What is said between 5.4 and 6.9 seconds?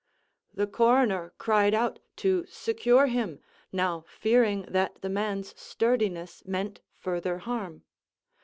sturdiness meant